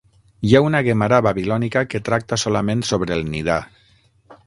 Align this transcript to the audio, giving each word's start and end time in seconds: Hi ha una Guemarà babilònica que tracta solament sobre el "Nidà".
Hi 0.47 0.55
ha 0.55 0.61
una 0.67 0.81
Guemarà 0.87 1.19
babilònica 1.27 1.85
que 1.93 2.03
tracta 2.09 2.43
solament 2.47 2.85
sobre 2.93 3.19
el 3.19 3.25
"Nidà". 3.37 3.63